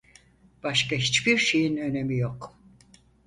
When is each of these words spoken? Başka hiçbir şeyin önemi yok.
Başka 0.63 0.95
hiçbir 0.95 1.37
şeyin 1.37 1.77
önemi 1.77 2.17
yok. 2.17 2.59